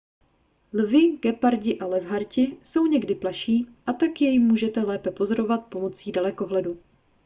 [0.79, 6.79] lvi gepardi a levharti jsou někdy plaší a tak je můžete lépe pozorovat pomocí dalekohledu